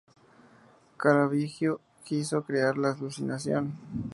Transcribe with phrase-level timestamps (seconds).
[0.97, 3.63] Caravaggio quiso crear alucinación.